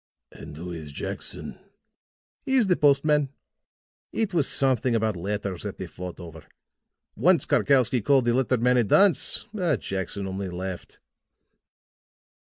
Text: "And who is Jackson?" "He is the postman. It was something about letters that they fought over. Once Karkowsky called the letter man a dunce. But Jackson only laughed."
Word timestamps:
"And 0.31 0.57
who 0.57 0.71
is 0.71 0.91
Jackson?" 0.91 1.59
"He 2.43 2.55
is 2.55 2.65
the 2.65 2.75
postman. 2.75 3.29
It 4.11 4.33
was 4.33 4.47
something 4.47 4.95
about 4.95 5.15
letters 5.15 5.61
that 5.61 5.77
they 5.77 5.85
fought 5.85 6.19
over. 6.19 6.43
Once 7.15 7.45
Karkowsky 7.45 8.01
called 8.03 8.25
the 8.25 8.33
letter 8.33 8.57
man 8.57 8.77
a 8.77 8.83
dunce. 8.83 9.45
But 9.53 9.81
Jackson 9.81 10.27
only 10.27 10.49
laughed." 10.49 11.01